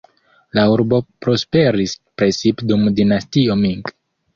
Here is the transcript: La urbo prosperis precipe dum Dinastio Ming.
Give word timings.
La 0.59 0.63
urbo 0.75 1.01
prosperis 1.27 1.95
precipe 2.23 2.71
dum 2.75 2.93
Dinastio 3.01 3.63
Ming. 3.67 3.99